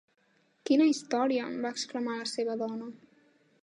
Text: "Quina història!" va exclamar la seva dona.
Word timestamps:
"Quina 0.69 0.87
història!" 0.93 1.51
va 1.67 1.75
exclamar 1.77 2.19
la 2.25 2.29
seva 2.35 2.61
dona. 2.67 2.95